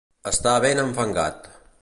Estar 0.31 0.53
ben 0.63 0.81
enfangat. 0.85 1.49